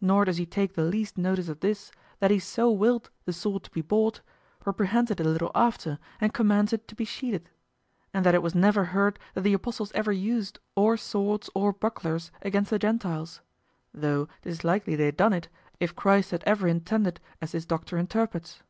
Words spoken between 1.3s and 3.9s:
of this, that he so willed the sword to be